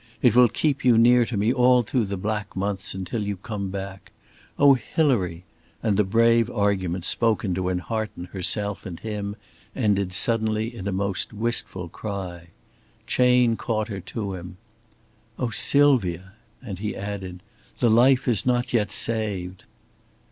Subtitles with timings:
[0.23, 3.69] It will keep you near to me all through the black months until you come
[3.69, 4.11] back.
[4.57, 5.43] Oh, Hilary!"
[5.83, 9.35] and the brave argument spoken to enhearten herself and him
[9.75, 12.47] ended suddenly in a most wistful cry.
[13.05, 14.57] Chayne caught her to him.
[15.37, 16.31] "Oh, Sylvia!"
[16.63, 17.43] and he added:
[17.77, 19.65] "The life is not yet saved!"